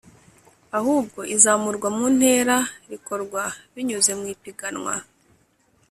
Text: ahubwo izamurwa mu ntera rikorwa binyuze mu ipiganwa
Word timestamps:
ahubwo 0.77 1.19
izamurwa 1.35 1.87
mu 1.97 2.05
ntera 2.17 2.57
rikorwa 2.91 3.41
binyuze 3.73 4.11
mu 4.19 4.25
ipiganwa 4.33 4.95